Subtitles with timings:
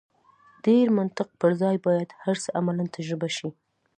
[0.65, 3.49] ډېر منطق پر ځای باید هر څه عملاً تجربه شي.